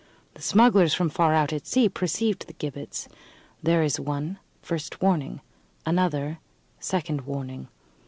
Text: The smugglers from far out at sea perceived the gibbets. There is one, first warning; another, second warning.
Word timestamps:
The 0.33 0.41
smugglers 0.41 0.95
from 0.95 1.11
far 1.11 1.35
out 1.35 1.53
at 1.53 1.67
sea 1.67 1.87
perceived 1.87 2.47
the 2.47 2.53
gibbets. 2.53 3.07
There 3.61 3.83
is 3.83 3.99
one, 3.99 4.39
first 4.59 4.99
warning; 4.99 5.41
another, 5.85 6.39
second 6.79 7.21
warning. 7.27 7.67